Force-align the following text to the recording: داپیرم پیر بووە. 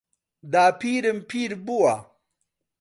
داپیرم 0.51 1.17
پیر 1.29 1.51
بووە. 1.65 1.95